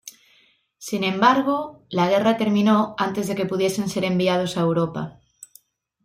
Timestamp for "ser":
3.87-4.03